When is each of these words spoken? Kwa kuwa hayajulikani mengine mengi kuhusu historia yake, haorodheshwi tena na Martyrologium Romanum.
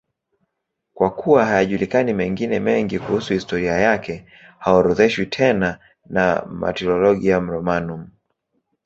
Kwa 0.93 1.09
kuwa 1.15 1.45
hayajulikani 1.45 2.13
mengine 2.13 2.59
mengi 2.59 2.99
kuhusu 2.99 3.33
historia 3.33 3.73
yake, 3.77 4.25
haorodheshwi 4.59 5.25
tena 5.25 5.79
na 6.09 6.45
Martyrologium 6.49 7.49
Romanum. 7.49 8.09